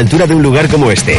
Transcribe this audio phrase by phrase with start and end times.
[0.00, 1.16] altura de un lugar como este.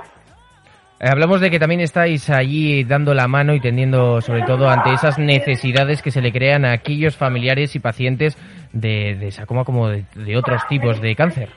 [0.99, 4.95] Eh, hablamos de que también estáis allí dando la mano y tendiendo sobre todo ante
[4.95, 8.39] esas necesidades que se le crean a aquellos familiares y pacientes
[8.73, 11.51] de, de sarcoma como de, de otros tipos de cáncer.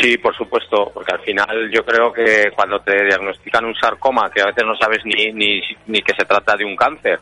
[0.00, 4.40] Sí, por supuesto, porque al final yo creo que cuando te diagnostican un sarcoma, que
[4.40, 7.20] a veces no sabes ni, ni, ni que se trata de un cáncer,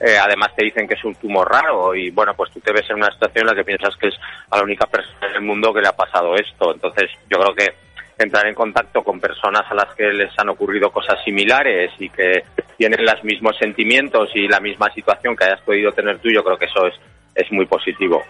[0.00, 2.88] eh, además te dicen que es un tumor raro y bueno, pues tú te ves
[2.90, 4.14] en una situación en la que piensas que es
[4.50, 6.74] a la única persona en el mundo que le ha pasado esto.
[6.74, 7.74] Entonces yo creo que
[8.18, 12.42] entrar en contacto con personas a las que les han ocurrido cosas similares y que
[12.76, 16.58] tienen los mismos sentimientos y la misma situación que hayas podido tener tú, yo creo
[16.58, 16.94] que eso es,
[17.34, 18.22] es muy positivo.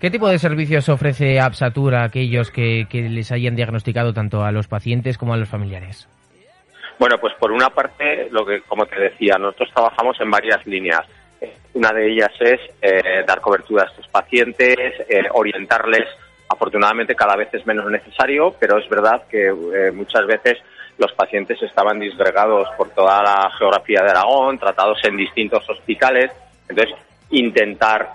[0.00, 4.68] ¿Qué tipo de servicios ofrece Absatur a aquellos que, les hayan diagnosticado tanto a los
[4.68, 6.06] pacientes como a los familiares?
[6.98, 11.00] Bueno, pues por una parte, lo que, como te decía, nosotros trabajamos en varias líneas.
[11.72, 14.76] Una de ellas es eh, dar cobertura a estos pacientes,
[15.08, 16.08] eh, orientarles.
[16.48, 20.58] Afortunadamente cada vez es menos necesario, pero es verdad que eh, muchas veces
[20.98, 26.32] los pacientes estaban disgregados por toda la geografía de Aragón, tratados en distintos hospitales.
[26.68, 26.96] Entonces,
[27.30, 28.12] intentar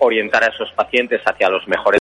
[0.00, 2.00] orientar a esos pacientes hacia los mejores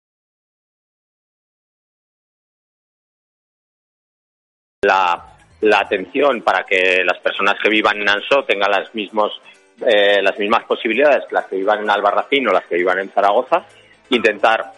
[4.84, 9.32] la, la atención para que las personas que vivan en Ansó tengan las mismos
[9.82, 13.10] eh, las mismas posibilidades que las que vivan en Albarracín o las que vivan en
[13.10, 13.66] Zaragoza
[14.10, 14.72] intentar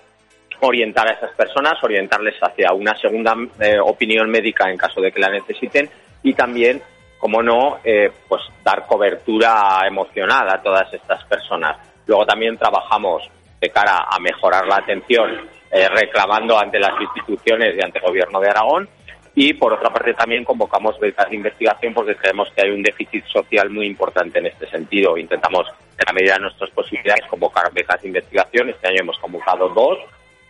[0.61, 5.19] orientar a esas personas orientarles hacia una segunda eh, opinión médica en caso de que
[5.19, 5.89] la necesiten
[6.23, 6.81] y también
[7.17, 13.23] como no eh, pues dar cobertura emocional a todas estas personas luego también trabajamos
[13.59, 18.39] de cara a mejorar la atención eh, reclamando ante las instituciones y ante el gobierno
[18.39, 18.89] de Aragón
[19.37, 23.25] y por otra parte también convocamos becas de investigación porque creemos que hay un déficit
[23.25, 25.17] social muy importante en este sentido.
[25.17, 28.69] Intentamos, en la medida de nuestras posibilidades, convocar becas de investigación.
[28.69, 29.99] Este año hemos convocado dos,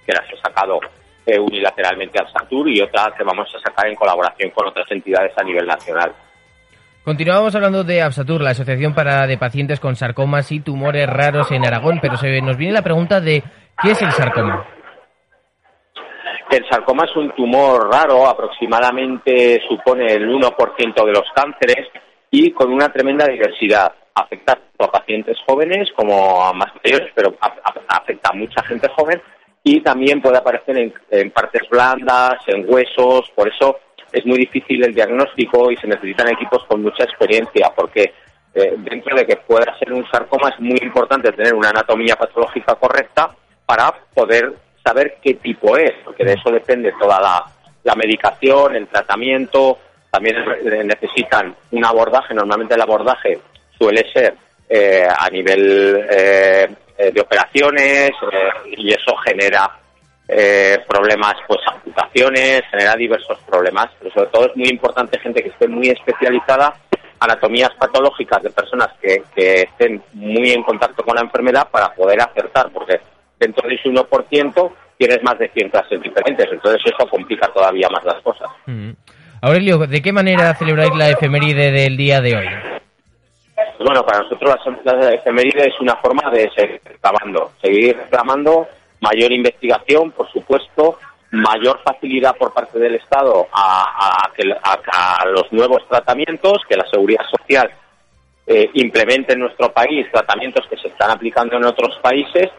[0.05, 0.79] que las he sacado
[1.25, 5.35] eh, unilateralmente al SATUR y otra que vamos a sacar en colaboración con otras entidades
[5.35, 6.13] a nivel nacional.
[7.05, 11.63] Continuamos hablando de Absatur, la Asociación para de Pacientes con Sarcomas y Tumores Raros en
[11.63, 13.43] Aragón, pero se nos viene la pregunta de
[13.79, 14.65] ¿qué es el sarcoma?
[16.49, 21.89] El sarcoma es un tumor raro, aproximadamente supone el 1% de los cánceres
[22.31, 23.93] y con una tremenda diversidad.
[24.15, 27.35] Afecta a pacientes jóvenes como a más mayores, pero
[27.87, 29.21] afecta a mucha gente joven
[29.63, 33.77] y también puede aparecer en, en partes blandas, en huesos, por eso
[34.11, 38.13] es muy difícil el diagnóstico y se necesitan equipos con mucha experiencia, porque
[38.53, 42.75] eh, dentro de que pueda ser un sarcoma es muy importante tener una anatomía patológica
[42.75, 43.29] correcta
[43.65, 44.53] para poder
[44.83, 47.43] saber qué tipo es, porque de eso depende toda la,
[47.83, 49.79] la medicación, el tratamiento,
[50.11, 50.35] también
[50.85, 53.39] necesitan un abordaje, normalmente el abordaje
[53.77, 54.35] suele ser
[54.69, 56.67] eh, a nivel eh,
[56.97, 59.69] eh, de operaciones eh, y eso genera
[60.27, 65.49] eh, problemas, pues amputaciones, genera diversos problemas, pero sobre todo es muy importante gente que
[65.49, 66.75] esté muy especializada,
[67.19, 72.21] anatomías patológicas de personas que, que estén muy en contacto con la enfermedad para poder
[72.21, 72.99] acertar, porque
[73.39, 76.47] dentro de ese 1% tienes más de 100 clases diferentes.
[76.51, 78.49] Entonces eso complica todavía más las cosas.
[78.65, 78.91] Mm.
[79.41, 82.47] Aurelio, ¿de qué manera celebráis la efeméride del día de hoy?
[83.79, 88.67] Bueno, para nosotros la efeméride es una forma de seguir reclamando, seguir reclamando
[89.05, 90.97] mayor investigación, por supuesto,
[91.31, 94.29] mayor facilidad por parte del Estado a,
[95.27, 97.69] los nuevos tratamientos, que la Seguridad Social
[98.47, 102.49] eh, implemente en nuestro país tratamientos que se están aplicando en otros países,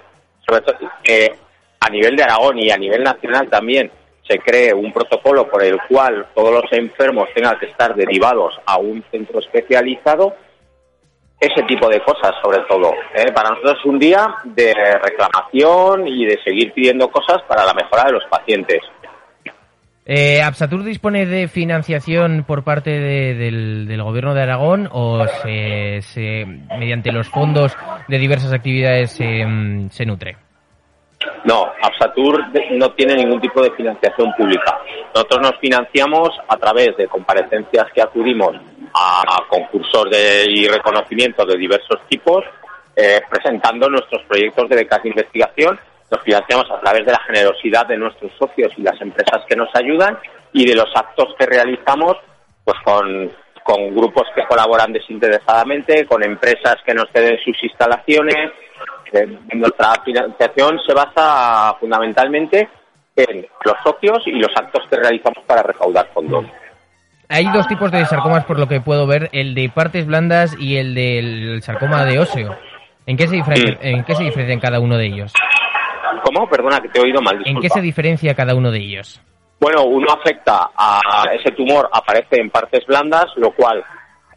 [0.47, 1.35] sobre todo que
[1.81, 3.91] a nivel de Aragón y a nivel nacional también
[4.29, 8.79] se cree un protocolo por el cual todos los enfermos tengan que estar derivados a
[8.79, 10.35] un centro especializado
[11.47, 12.93] ese tipo de cosas, sobre todo.
[13.15, 13.33] ¿eh?
[13.33, 18.05] Para nosotros es un día de reclamación y de seguir pidiendo cosas para la mejora
[18.05, 18.81] de los pacientes.
[20.09, 26.47] Eh, ¿Absatur dispone de financiación por parte del, Gobierno de Aragón o se,
[26.79, 27.77] mediante los fondos
[28.07, 30.46] de diversas actividades se nutre?
[31.45, 34.79] No, Absatur no tiene ningún tipo de financiación pública.
[35.15, 38.55] Nosotros nos financiamos a través de comparecencias que acudimos
[38.95, 42.45] a, concursos de, y reconocimiento de diversos tipos,
[42.95, 45.79] eh, presentando nuestros proyectos de becas de investigación.
[46.11, 49.69] Nos financiamos a través de la generosidad de nuestros socios y las empresas que nos
[49.75, 50.19] ayudan
[50.53, 52.17] y de los actos que realizamos
[52.65, 53.33] pues con,
[53.63, 58.53] con grupos que colaboran desinteresadamente, con empresas que nos ceden sus instalaciones.
[59.55, 62.69] Nuestra financiación se basa fundamentalmente
[63.15, 66.45] en los socios y los actos que realizamos para recaudar fondos.
[67.29, 70.77] Hay dos tipos de sarcomas por lo que puedo ver, el de partes blandas y
[70.77, 72.57] el del sarcoma de óseo.
[73.07, 75.33] ¿En qué se, diferencia, ¿en qué se diferencian cada uno de ellos?
[76.25, 76.49] ¿Cómo?
[76.49, 77.41] Perdona, que te he oído mal.
[77.45, 79.21] ¿En qué se diferencia cada uno de ellos?
[79.61, 81.01] Bueno, uno afecta a
[81.33, 83.83] ese tumor, aparece en partes blandas, lo cual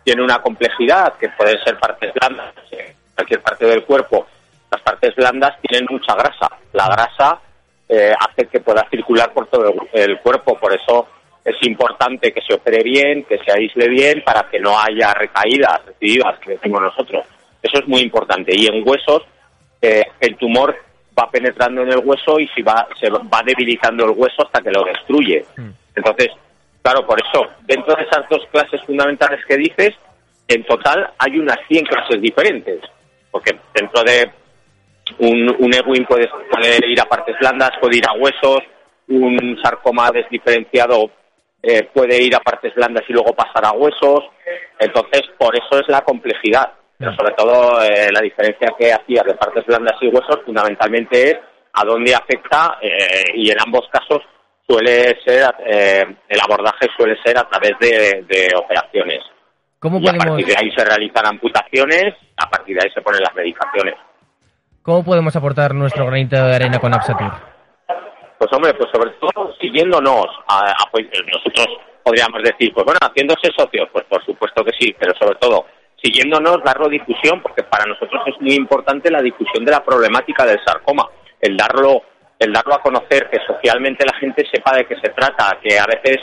[0.03, 2.53] tiene una complejidad que pueden ser partes blandas
[3.19, 4.27] cualquier parte del cuerpo.
[4.71, 6.47] Las partes blandas tienen mucha grasa.
[6.73, 7.39] La grasa
[7.87, 11.07] eh, hace que pueda circular por todo el cuerpo, por eso
[11.43, 15.83] es importante que se opere bien, que se aísle bien para que no haya recaídas
[15.85, 17.25] recidivas que decimos nosotros.
[17.61, 18.55] Eso es muy importante.
[18.55, 19.23] Y en huesos,
[19.81, 20.75] eh, el tumor
[21.17, 24.71] va penetrando en el hueso y se va, se va debilitando el hueso hasta que
[24.71, 25.45] lo destruye.
[25.57, 25.69] Mm.
[25.95, 26.29] Entonces,
[26.81, 29.95] claro, por eso, dentro de esas dos clases fundamentales que dices,
[30.47, 32.81] en total hay unas 100 clases diferentes.
[33.31, 34.31] Porque dentro de
[35.19, 38.59] un, un Ewing puede, puede ir a partes blandas, puede ir a huesos,
[39.07, 41.11] un sarcoma desdiferenciado
[41.61, 44.23] eh, puede ir a partes blandas y luego pasar a huesos.
[44.79, 46.73] Entonces, por eso es la complejidad.
[46.97, 51.37] Pero sobre todo, eh, la diferencia que hacía de partes blandas y huesos fundamentalmente es
[51.73, 54.19] a dónde afecta eh, y en ambos casos
[54.67, 59.19] suele ser, el abordaje suele ser a través de, operaciones.
[59.79, 63.21] ¿Cómo y a partir de ahí se realizan amputaciones, a partir de ahí se ponen
[63.21, 63.95] las medicaciones.
[64.81, 67.31] ¿Cómo podemos aportar nuestro granito de arena con Absatur?
[68.37, 71.67] Pues hombre, pues sobre todo siguiéndonos, a, nosotros
[72.03, 75.65] podríamos decir, pues bueno, haciéndose socios, pues por supuesto que sí, pero sobre todo
[76.01, 80.63] siguiéndonos, darlo difusión, porque para nosotros es muy importante la difusión de la problemática del
[80.65, 81.05] sarcoma,
[81.41, 82.01] el darlo,
[82.39, 85.85] el darlo a conocer, que socialmente la gente sepa de qué se trata, que a
[85.85, 86.19] veces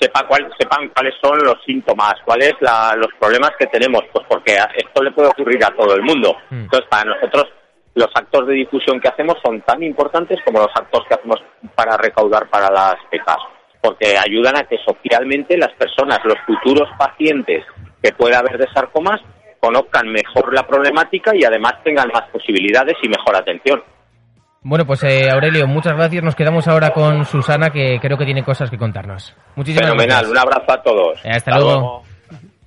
[0.00, 2.54] sepa cuál, sepan cuáles son los síntomas, cuáles
[2.96, 6.36] los problemas que tenemos, pues porque esto le puede ocurrir a todo el mundo.
[6.50, 6.64] Mm.
[6.64, 7.46] Entonces, para nosotros
[7.94, 11.40] los actos de difusión que hacemos son tan importantes como los actos que hacemos
[11.74, 13.38] para recaudar para las becas,
[13.80, 17.64] porque ayudan a que socialmente las personas, los futuros pacientes
[18.02, 19.20] que pueda haber de sarcomas,
[19.60, 23.82] conozcan mejor la problemática y además tengan más posibilidades y mejor atención.
[24.62, 26.24] Bueno, pues eh, Aurelio, muchas gracias.
[26.24, 29.36] Nos quedamos ahora con Susana, que creo que tiene cosas que contarnos.
[29.56, 31.20] Muchísimas Fenomenal, un abrazo a todos.
[31.24, 32.02] hasta, luego.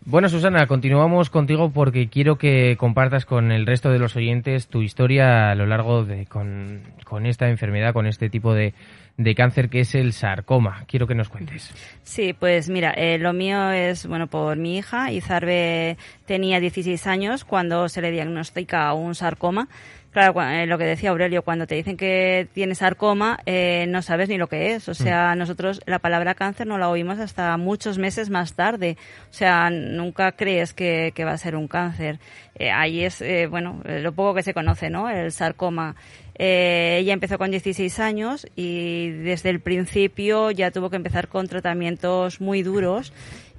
[0.09, 4.81] Bueno, Susana, continuamos contigo porque quiero que compartas con el resto de los oyentes tu
[4.81, 8.73] historia a lo largo de con, esta enfermedad, con este tipo de,
[9.17, 10.85] de, cáncer que es el sarcoma.
[10.87, 11.73] Quiero que nos cuentes.
[12.03, 15.11] Sí, pues mira, eh, lo mío es, bueno, por mi hija.
[15.11, 19.67] Izarbe tenía 16 años cuando se le diagnostica un sarcoma.
[20.17, 24.29] Claro, eh, lo que decía Aurelio, cuando te dicen que tienes sarcoma, eh, no sabes
[24.29, 24.89] ni lo que es.
[24.89, 25.37] O sea, mm.
[25.37, 28.97] nosotros la palabra cáncer no la oímos hasta muchos meses más tarde.
[29.29, 32.19] O sea, nunca crees que, va a ser un cáncer.
[32.55, 35.07] Eh, ahí es, bueno, lo poco que se conoce, ¿no?
[35.07, 35.95] El sarcoma.
[36.33, 42.41] ella empezó con 16 años y desde el principio ya tuvo que empezar con tratamientos
[42.41, 43.13] muy duros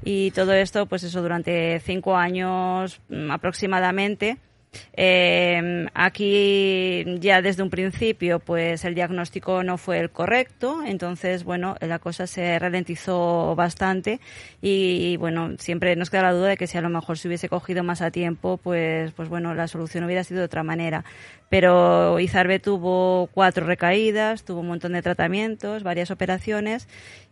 [0.04, 4.38] y todo esto, pues eso, durante cinco años mm, aproximadamente
[4.92, 11.76] Eh, aquí ya desde un principio, pues el diagnóstico no fue el correcto, entonces, bueno,
[11.80, 14.20] la cosa se ralentizó bastante
[14.60, 17.48] y, bueno, siempre nos queda la duda de que si a lo mejor se hubiese
[17.48, 21.04] cogido más a tiempo, pues, pues bueno, la solución hubiera sido de otra manera.
[21.50, 26.88] Pero Izarbe tuvo cuatro recaídas, tuvo un montón de tratamientos, varias operaciones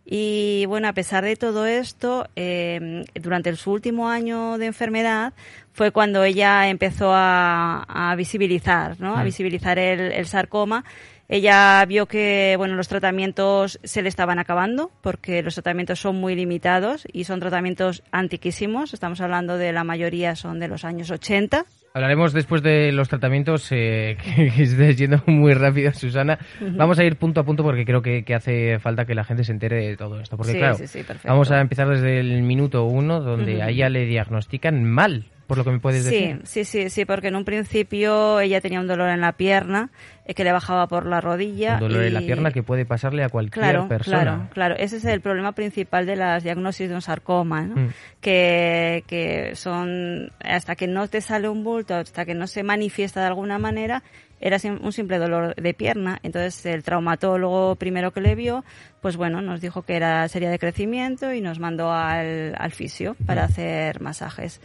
[0.09, 5.33] y bueno, a pesar de todo esto, eh, durante su último año de enfermedad
[5.73, 9.17] fue cuando ella empezó a, visibilizar, ¿no?
[9.17, 9.25] A mm.
[9.25, 10.85] visibilizar el, sarcoma.
[11.29, 16.35] Ella vio que, bueno, los tratamientos se le estaban acabando porque los tratamientos son muy
[16.35, 18.93] limitados y son tratamientos antiquísimos.
[18.93, 21.65] Estamos hablando de la mayoría son de los años 80
[21.97, 26.37] Hablaremos después de los tratamientos, eh, que, estés yendo muy rápido, Susana.
[26.61, 29.51] Vamos a ir punto a punto porque creo que, hace falta que la gente se
[29.51, 30.37] entere de todo esto.
[30.37, 30.77] Porque, claro,
[31.23, 35.63] vamos a empezar desde el minuto uno, donde a ella le diagnostican mal por lo
[35.63, 36.41] que me puedes decir.
[36.43, 39.89] Sí, sí, sí, sí, porque en un principio ella tenía un dolor en la pierna
[40.25, 41.75] eh, que le bajaba por la rodilla.
[41.75, 44.21] Un dolor en la pierna que puede pasarle a cualquier claro, persona.
[44.21, 44.75] Claro, claro.
[44.77, 47.75] Ese es el problema principal de las diagnosis de un sarcoma, ¿no?
[47.75, 47.89] Mm.
[48.19, 53.21] Que, que son, hasta que no te sale un bulto, hasta que no se manifiesta
[53.21, 54.03] de alguna manera,
[54.41, 56.19] era un simple dolor de pierna.
[56.23, 58.65] Entonces el traumatólogo primero que le vio,
[59.01, 63.15] pues bueno, nos dijo que era sería de crecimiento y nos mandó al, al fisio
[63.25, 63.45] para mm.
[63.45, 64.61] hacer masajes.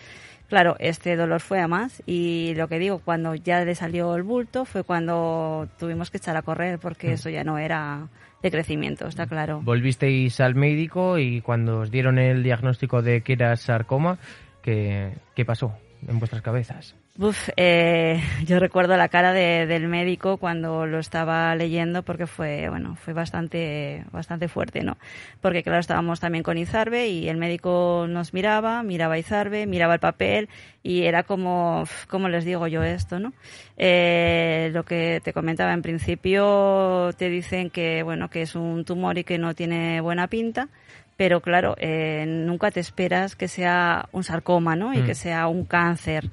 [0.53, 4.23] Claro, este dolor fue a más y lo que digo, cuando ya le salió el
[4.23, 7.13] bulto fue cuando tuvimos que echar a correr porque mm.
[7.13, 8.09] eso ya no era
[8.43, 9.63] de crecimiento, está claro.
[9.63, 14.19] Volvisteis al médico y cuando os dieron el diagnóstico de que era sarcoma,
[14.61, 15.73] ¿qué, qué pasó
[16.07, 16.97] en vuestras cabezas?
[17.19, 22.71] Uf, eh, yo recuerdo la cara de, del médico cuando lo estaba leyendo porque fue,
[22.71, 24.97] bueno, fue bastante, bastante fuerte, ¿no?
[25.43, 29.93] Porque claro, estábamos también con Izarbe y el médico nos miraba, miraba a Izarbe, miraba
[29.93, 30.49] el papel
[30.83, 33.35] y era como, ¿cómo les digo yo esto, no?
[33.77, 39.19] Eh, lo que te comentaba, en principio te dicen que, bueno, que es un tumor
[39.19, 40.71] y que no tiene buena pinta,
[41.19, 44.95] pero claro, eh, nunca te esperas que sea un sarcoma, ¿no?
[44.95, 45.17] Y que mm.
[45.17, 46.31] sea un cáncer.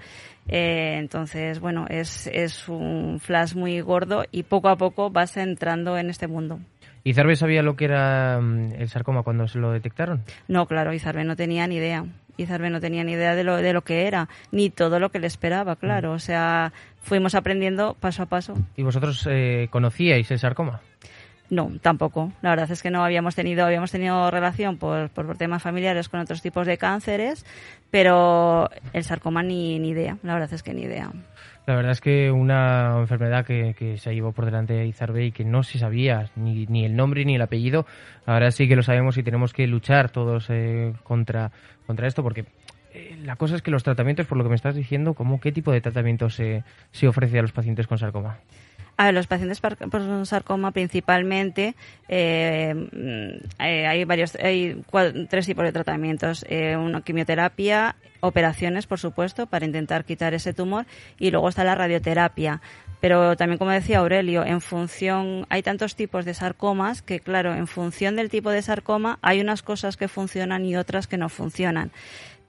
[0.50, 5.98] Eh, entonces, bueno, es, es un flash muy gordo y poco a poco vas entrando
[5.98, 6.60] en este mundo.
[7.04, 10.24] ¿Y Zarbe sabía lo que era mm, el sarcoma cuando se lo detectaron?
[10.48, 12.06] No, claro, Izarbe no tenía ni idea.
[12.38, 15.20] Izarbe no tenía ni idea de lo, de lo que era, ni todo lo que
[15.20, 16.12] le esperaba, claro.
[16.12, 16.16] Mm.
[16.16, 18.56] O sea, fuimos aprendiendo paso a paso.
[18.76, 20.82] ¿Y vosotros eh, conocíais el sarcoma?
[21.50, 22.32] No, tampoco.
[22.42, 26.20] La verdad es que no habíamos tenido, habíamos tenido relación por, por, temas familiares con
[26.20, 27.46] otros tipos de cánceres,
[27.90, 30.18] pero el sarcoma ni, ni idea.
[30.22, 31.12] La verdad es que ni idea.
[31.66, 35.32] La verdad es que una enfermedad que, que se llevó por delante de Izarbe y
[35.32, 37.86] que no se sabía ni, ni, el nombre ni el apellido,
[38.26, 41.52] ahora sí que lo sabemos y tenemos que luchar todos eh, contra,
[41.86, 42.46] contra esto porque
[42.92, 45.52] eh, la cosa es que los tratamientos, por lo que me estás diciendo, ¿cómo, ¿qué
[45.52, 48.40] tipo de tratamiento se, se ofrece a los pacientes con sarcoma?
[49.00, 51.74] A ver, los pacientes con sarcoma principalmente
[52.10, 52.76] eh,
[53.58, 54.84] eh, hay varios, hay
[55.30, 60.86] tres tipos de tratamientos: eh, una quimioterapia, operaciones, por supuesto, para intentar quitar ese tumor,
[61.18, 62.60] y luego está la radioterapia.
[63.00, 67.68] Pero también, como decía Aurelio, en función, hay tantos tipos de sarcomas que, claro, en
[67.68, 71.94] función del tipo de sarcoma hay unas cosas que funcionan y otras que no funcionan.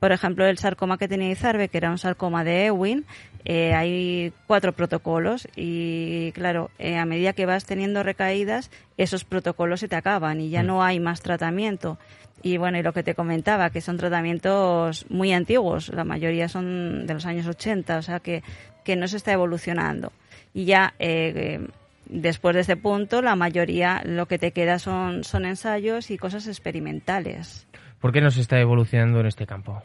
[0.00, 3.04] Por ejemplo, el sarcoma que tenía Izarbe, que era un sarcoma de Ewing,
[3.44, 9.80] eh, hay cuatro protocolos y, claro, eh, a medida que vas teniendo recaídas, esos protocolos
[9.80, 10.66] se te acaban y ya mm.
[10.66, 11.99] no hay más tratamiento.
[12.42, 17.06] Y bueno, y lo que te comentaba, que son tratamientos muy antiguos, la mayoría son
[17.06, 18.42] de los años 80, o sea que,
[18.85, 20.12] que no se está evolucionando.
[20.54, 21.61] Y ya eh,
[22.06, 26.47] después de ese punto, la mayoría lo que te queda son, son ensayos y cosas
[26.47, 27.66] experimentales.
[28.00, 29.82] ¿Por qué no se está evolucionando en este campo?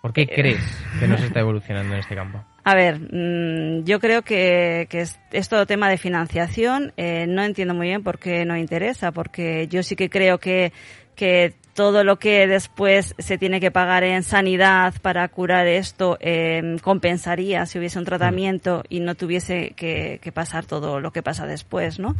[0.00, 0.62] ¿Por qué crees
[0.98, 2.42] que no se está evolucionando en este campo?
[2.68, 6.92] A ver, mm, yo creo que, es, todo tema de financiación.
[6.98, 10.74] Eh, no entiendo muy bien por qué no interesa, porque yo sí que creo que,
[11.14, 16.76] que todo lo que después se tiene que pagar en sanidad para curar esto eh,
[16.82, 21.46] compensaría si hubiese un tratamiento y no tuviese que, que pasar todo lo que pasa
[21.46, 22.16] después, ¿no?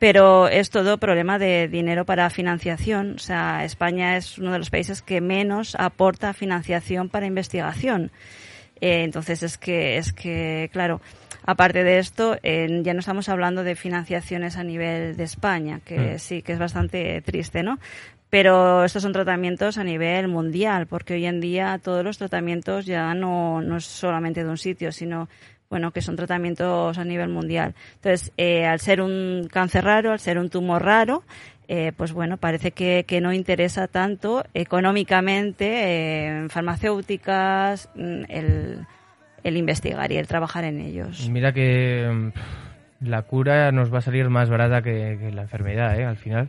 [0.00, 3.14] pero es todo problema de dinero para financiación.
[3.14, 8.10] O sea, España es uno de los países que menos aporta financiación para investigación.
[8.80, 11.00] Eh, entonces es que, es que, claro,
[11.44, 16.18] aparte de esto, ya no estamos hablando de financiaciones a nivel de España, que mm.
[16.18, 17.78] sí, que es bastante triste, ¿no?
[18.28, 23.14] Pero estos son tratamientos a nivel mundial, porque hoy en día todos los tratamientos ya
[23.14, 25.28] no, no es solamente de un sitio, sino
[25.68, 27.74] bueno, que son tratamientos a nivel mundial.
[27.96, 31.24] Entonces, eh, al ser un cáncer raro, al ser un tumor raro,
[31.68, 38.86] eh, pues bueno, parece que, que, no interesa tanto económicamente eh, en farmacéuticas mm, el,
[39.42, 41.28] el investigar y el trabajar en ellos.
[41.30, 46.04] Mira que mm, la cura nos va a salir más barata que, la enfermedad, ¿eh?
[46.04, 46.48] Al final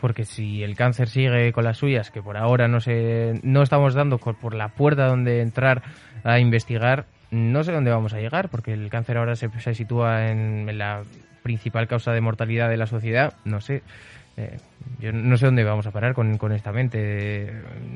[0.00, 3.92] porque si el cáncer sigue con las suyas, que por ahora no se, no estamos
[3.92, 5.82] dando por la puerta donde entrar
[6.24, 10.28] a investigar, no sé dónde vamos a llegar, porque el cáncer ahora se, se sitúa
[10.28, 11.02] en, la
[11.42, 13.82] principal causa de mortalidad de la sociedad, no sé.
[14.36, 14.58] Eh,
[15.00, 16.98] yo no sé dónde vamos a parar con, con esta mente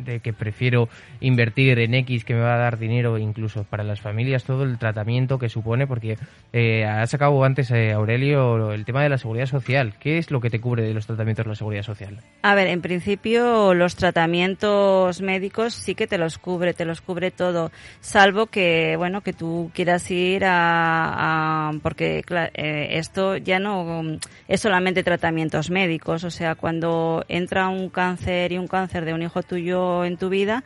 [0.05, 0.89] de, que prefiero
[1.21, 4.79] invertir en X que me va a dar dinero incluso para las familias todo el
[4.79, 6.17] tratamiento que supone porque
[6.53, 10.51] eh, sacado antes eh, Aurelio el tema de la seguridad social ¿qué es lo que
[10.51, 12.21] te cubre de los tratamientos de la seguridad social?
[12.43, 17.31] A ver, en principio los tratamientos médicos sí que te los cubre te los cubre
[17.31, 22.23] todo salvo que bueno que tú quieras ir a, porque
[22.55, 24.03] eh, esto ya no
[24.49, 29.15] es solamente tratamientos médicos o sea cuando cuando entra un cáncer y un cáncer de
[29.15, 30.65] un hijo tuyo en tu vida,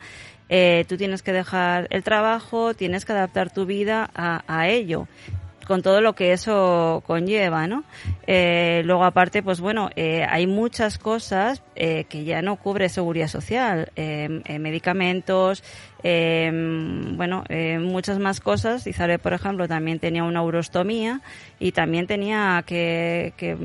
[0.49, 5.07] eh, tú tienes que dejar el trabajo, tienes que adaptar tu vida a, ello
[5.67, 7.83] con todo lo que eso conlleva, ¿no?
[8.25, 13.91] Eh, luego aparte, pues bueno, eh, hay muchas cosas que ya no cubre seguridad social,
[13.95, 15.63] medicamentos,
[16.03, 17.43] bueno,
[17.81, 18.87] muchas más cosas.
[18.87, 21.21] Isabel, por ejemplo, también tenía una urostomía
[21.59, 23.55] y también tenía que, que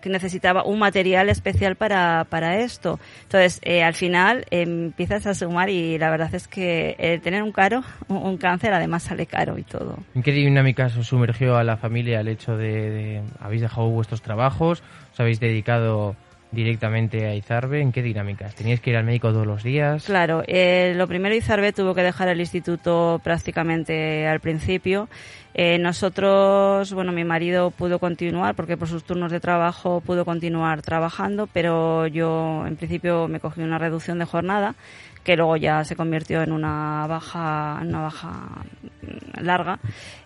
[0.00, 2.98] que necesitaba un material especial para, para esto.
[3.22, 7.52] Entonces, eh, al final empiezas a sumar y la verdad es que eh, tener un
[7.52, 9.98] caro, un, cáncer, además sale caro y todo.
[10.14, 14.82] ¿En qué dinámica sumergió a la familia el hecho de, de habéis dejado vuestros trabajos,
[15.12, 16.16] os habéis dedicado
[16.52, 17.80] directamente a Izarbe?
[17.80, 18.54] ¿En qué dinámicas?
[18.54, 20.04] ¿Teníais que ir al médico todos los días?
[20.04, 25.08] Claro, eh, lo primero Izarbe tuvo que dejar el instituto prácticamente al principio.
[25.52, 30.80] Eh, nosotros, bueno, mi marido pudo continuar porque por sus turnos de trabajo pudo continuar
[30.82, 34.74] trabajando, pero yo en principio me cogí una reducción de jornada
[35.24, 38.64] que luego ya se convirtió en una baja, en una baja
[39.40, 39.78] larga,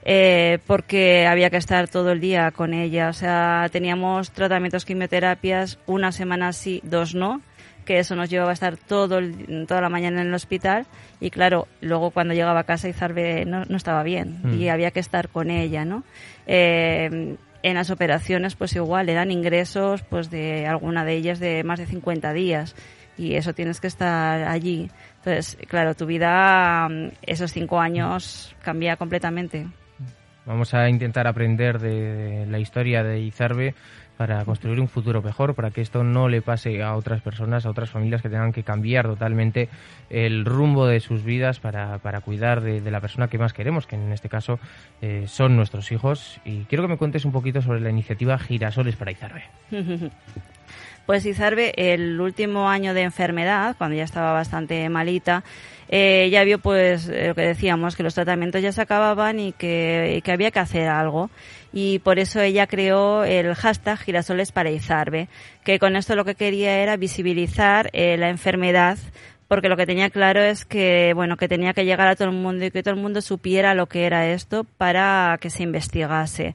[0.04, 3.09] eh, porque había que estar todo el día con ella.
[3.09, 7.40] O sea, teníamos tratamientos, quimioterapias, una semana sí, dos no,
[7.85, 9.21] que eso nos llevaba a estar todo
[9.66, 10.87] toda la mañana en el hospital
[11.21, 14.54] y claro, luego cuando llegaba a casa Izarbe no, no estaba bien mm.
[14.54, 16.02] y había que estar con ella, ¿no?
[16.47, 21.78] Eh, en las operaciones pues igual eran ingresos pues de alguna de ellas de más
[21.78, 22.75] de 50 días
[23.16, 24.90] y eso tienes que estar allí.
[25.25, 29.67] Entonces, claro, tu vida, mm, esos cinco años, cambia completamente.
[30.45, 33.75] Vamos a intentar aprender de la historia de Izarbe
[34.19, 37.71] para construir un futuro mejor, para que esto no le pase a otras personas, a
[37.71, 39.71] otras familias que tengan que cambiar totalmente
[40.10, 43.97] el rumbo de sus vidas para, para cuidar de, la persona que más queremos, que
[43.97, 44.60] en este caso
[45.00, 46.39] eh, son nuestros hijos.
[46.45, 49.45] Y quiero que me cuentes un poquito sobre la iniciativa Girasoles para Izarbe.
[51.06, 55.44] Pues Izarbe, el último año de enfermedad, cuando ya estaba bastante malita,
[55.88, 59.52] eh, ya vio pues eh, lo que decíamos, que los tratamientos ya se acababan y
[59.52, 61.30] que, que, había que hacer algo.
[61.72, 65.28] Y por eso ella creó el hashtag Girasoles para Izarbe,
[65.62, 68.98] que con esto lo que quería era visibilizar eh, la enfermedad
[69.46, 72.34] porque lo que tenía claro es que bueno que tenía que llegar a todo el
[72.34, 76.54] mundo y que todo el mundo supiera lo que era esto para que se investigase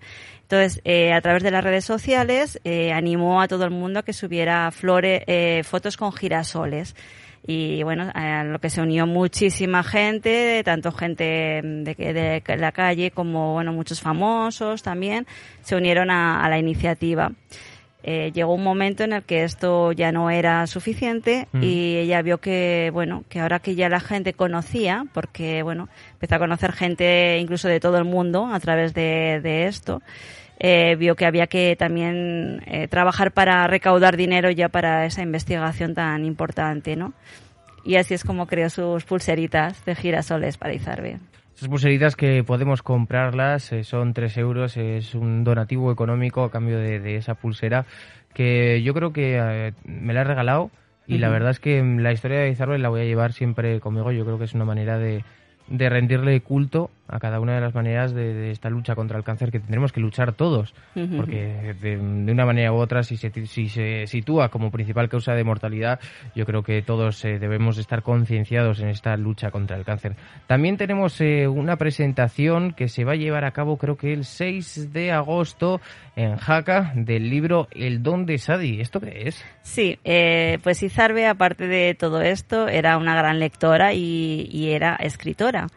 [0.51, 4.03] entonces, eh, a través de las redes sociales, eh, animó a todo el mundo a
[4.03, 6.95] que subiera flores, eh, fotos con girasoles.
[7.45, 13.11] Y bueno, a lo que se unió muchísima gente, tanto gente de, de la calle
[13.11, 15.27] como bueno muchos famosos también,
[15.61, 17.31] se unieron a, la iniciativa.
[18.01, 21.61] Eh, llegó un momento en el que esto ya no era suficiente mm.
[21.61, 26.35] y ella vio que bueno que ahora que ya la gente conocía porque bueno empezó
[26.35, 30.01] a conocer gente incluso de todo el mundo a través de, de esto
[30.59, 35.93] eh, vio que había que también eh, trabajar para recaudar dinero ya para esa investigación
[35.93, 37.13] tan importante, ¿no?
[37.85, 41.19] Y así es como creó sus pulseritas de girasoles para Izarbe.
[41.55, 46.77] Esas pulseritas que podemos comprarlas eh, son 3 euros, es un donativo económico a cambio
[46.77, 47.85] de, esa pulsera
[48.33, 50.69] que yo creo que me la ha regalado
[51.07, 54.11] y la verdad es que la historia de Izarbe la voy a llevar siempre conmigo.
[54.11, 55.23] Yo creo que es una manera de,
[55.67, 59.51] de rendirle culto a cada una de las maneras de, esta lucha contra el cáncer
[59.51, 64.07] que tendremos que luchar todos, porque de, una manera u otra, si se, si se
[64.07, 65.99] sitúa como principal causa de mortalidad,
[66.35, 70.15] yo creo que todos eh, debemos estar concienciados en esta lucha contra el cáncer.
[70.47, 74.25] También tenemos eh, una presentación que se va a llevar a cabo, creo que el
[74.25, 75.81] 6 de agosto,
[76.15, 78.81] en Jaca, del libro El don de Sadi.
[78.81, 79.43] ¿Esto qué es?
[79.61, 85.67] Sí, eh, pues Izarbe, aparte de todo esto, era una gran lectora y era escritora.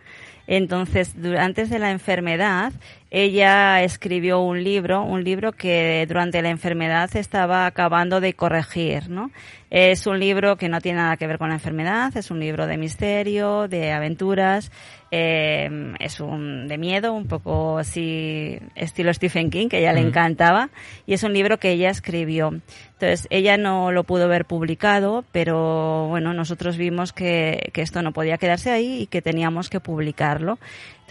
[0.47, 2.73] Entonces, antes de la enfermedad,
[3.15, 9.31] ella escribió un libro, un libro que durante la enfermedad estaba acabando de corregir, ¿no?
[9.69, 12.67] Es un libro que no tiene nada que ver con la enfermedad, es un libro
[12.67, 14.73] de misterio, de aventuras,
[15.11, 20.01] eh, es un de miedo, un poco así estilo Stephen King, que a ella le
[20.01, 20.71] encantaba,
[21.07, 22.49] y es un libro que ella escribió.
[22.49, 28.13] Entonces, ella no lo pudo ver publicado, pero bueno, nosotros vimos que, que esto no
[28.13, 30.59] podía quedarse ahí y que teníamos que publicarlo.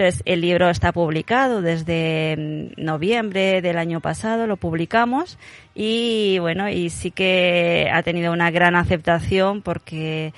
[0.01, 5.37] Entonces, el libro está publicado desde mm, noviembre del año pasado, lo publicamos
[5.75, 10.33] y bueno, y sí que ha tenido una gran aceptación porque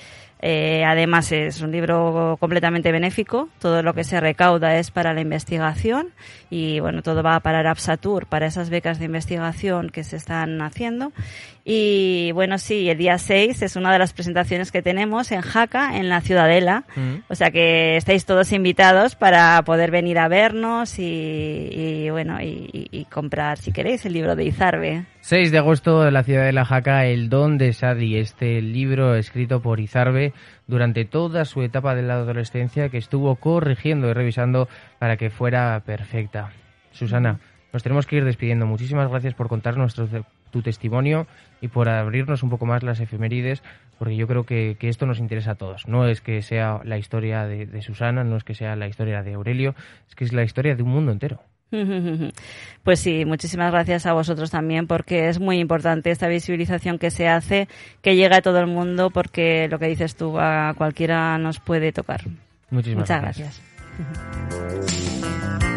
[0.45, 5.21] eh, además es un libro completamente benéfico, todo lo que se recauda es para la
[5.21, 6.09] investigación
[6.49, 10.61] y bueno, todo va a parar Absatur para esas becas de investigación que se están
[10.61, 11.13] haciendo.
[11.63, 15.95] Y bueno, sí, el día 6 es una de las presentaciones que tenemos en Jaca,
[15.97, 16.83] en la Ciudadela.
[16.97, 17.15] Mm.
[17.29, 22.89] O sea que estáis todos invitados para poder venir a vernos y, y bueno, y-
[22.91, 25.05] y comprar, si queréis, el libro de Izarbe.
[25.25, 29.61] 6 de agosto, la ciudad de La Jaca, El Don de Sadi, este libro escrito
[29.61, 30.33] por Izarbe
[30.67, 34.67] durante toda su etapa de la adolescencia que estuvo corrigiendo y revisando
[34.99, 36.51] para que fuera perfecta.
[36.91, 37.39] Susana,
[37.71, 38.65] nos tenemos que ir despidiendo.
[38.65, 40.09] Muchísimas gracias por contar nuestro,
[40.51, 41.25] tu testimonio
[41.61, 43.63] y por abrirnos un poco más las efemérides,
[43.99, 45.87] porque yo creo que, que esto nos interesa a todos.
[45.87, 49.23] No es que sea la historia de, de Susana, no es que sea la historia
[49.23, 49.73] de Aurelio,
[50.05, 51.39] es que es la historia de un mundo entero.
[52.83, 57.29] Pues sí, muchísimas gracias a vosotros también porque es muy importante esta visibilización que se
[57.29, 57.69] hace,
[58.01, 61.93] que llega a todo el mundo porque lo que dices tú a cualquiera nos puede
[61.93, 62.23] tocar.
[62.71, 63.61] Muchísimas Muchas gracias.
[63.97, 65.63] gracias.